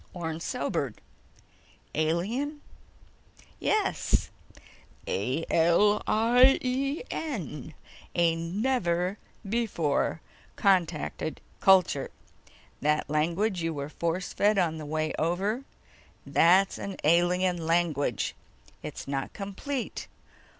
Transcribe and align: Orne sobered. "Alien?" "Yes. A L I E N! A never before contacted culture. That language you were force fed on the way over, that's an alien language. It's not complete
Orne 0.15 0.39
sobered. 0.39 0.99
"Alien?" 1.93 2.61
"Yes. 3.59 4.31
A 5.07 5.45
L 5.51 6.01
I 6.07 6.57
E 6.63 7.03
N! 7.11 7.75
A 8.15 8.35
never 8.35 9.19
before 9.47 10.19
contacted 10.55 11.39
culture. 11.59 12.09
That 12.81 13.11
language 13.11 13.61
you 13.61 13.75
were 13.75 13.89
force 13.89 14.33
fed 14.33 14.57
on 14.57 14.79
the 14.79 14.87
way 14.87 15.13
over, 15.19 15.65
that's 16.25 16.79
an 16.79 16.97
alien 17.03 17.67
language. 17.67 18.33
It's 18.81 19.07
not 19.07 19.33
complete 19.33 20.07